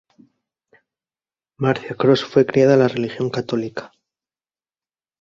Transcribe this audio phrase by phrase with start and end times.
[1.57, 3.91] Marcia Cross fue criada en la religión católica.